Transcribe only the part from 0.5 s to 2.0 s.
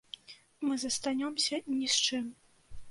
Мы застанёмся ні